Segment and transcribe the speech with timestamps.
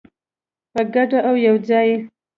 [0.73, 1.89] په ګډه او یوځای.